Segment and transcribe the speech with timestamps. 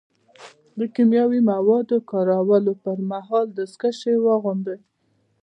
[0.77, 4.79] د کیمیاوي موادو کارولو پر مهال دستکشې واغوندئ.